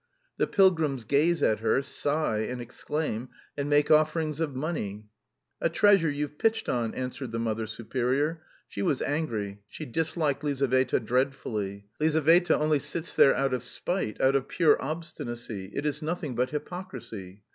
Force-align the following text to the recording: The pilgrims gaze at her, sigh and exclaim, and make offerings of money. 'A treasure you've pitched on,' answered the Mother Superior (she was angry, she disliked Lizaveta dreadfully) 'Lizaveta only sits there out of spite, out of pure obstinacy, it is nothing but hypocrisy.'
The 0.37 0.47
pilgrims 0.47 1.03
gaze 1.03 1.43
at 1.43 1.59
her, 1.59 1.83
sigh 1.83 2.39
and 2.39 2.59
exclaim, 2.59 3.29
and 3.55 3.69
make 3.69 3.91
offerings 3.91 4.39
of 4.39 4.55
money. 4.55 5.05
'A 5.61 5.69
treasure 5.69 6.09
you've 6.09 6.39
pitched 6.39 6.67
on,' 6.67 6.95
answered 6.95 7.31
the 7.31 7.37
Mother 7.37 7.67
Superior 7.67 8.41
(she 8.67 8.81
was 8.81 9.03
angry, 9.03 9.61
she 9.67 9.85
disliked 9.85 10.43
Lizaveta 10.43 10.99
dreadfully) 10.99 11.85
'Lizaveta 11.99 12.57
only 12.57 12.79
sits 12.79 13.13
there 13.13 13.35
out 13.35 13.53
of 13.53 13.61
spite, 13.61 14.19
out 14.19 14.35
of 14.35 14.47
pure 14.47 14.81
obstinacy, 14.81 15.69
it 15.75 15.85
is 15.85 16.01
nothing 16.01 16.33
but 16.33 16.49
hypocrisy.' 16.49 17.43